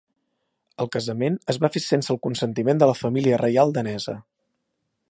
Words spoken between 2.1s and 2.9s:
el consentiment de